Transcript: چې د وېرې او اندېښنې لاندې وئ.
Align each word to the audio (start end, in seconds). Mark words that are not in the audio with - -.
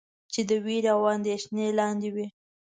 چې 0.33 0.41
د 0.49 0.51
وېرې 0.65 0.89
او 0.95 1.01
اندېښنې 1.15 1.65
لاندې 1.79 2.09
وئ. 2.15 2.27